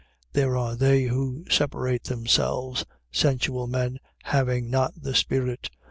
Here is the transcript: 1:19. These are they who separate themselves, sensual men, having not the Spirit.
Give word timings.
1:19. 0.33 0.33
These 0.33 0.43
are 0.45 0.75
they 0.77 1.03
who 1.03 1.45
separate 1.47 2.05
themselves, 2.05 2.85
sensual 3.11 3.67
men, 3.67 3.99
having 4.23 4.67
not 4.71 4.93
the 4.99 5.13
Spirit. 5.13 5.69